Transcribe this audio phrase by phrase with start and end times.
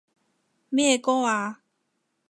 [0.69, 1.61] 咩歌啊？